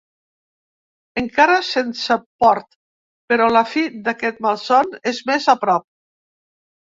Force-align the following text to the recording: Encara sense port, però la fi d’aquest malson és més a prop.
Encara 1.21 1.57
sense 1.67 2.15
port, 2.43 2.65
però 3.33 3.49
la 3.57 3.63
fi 3.73 3.83
d’aquest 4.07 4.41
malson 4.47 4.97
és 5.13 5.19
més 5.31 5.47
a 5.53 5.55
prop. 5.67 5.87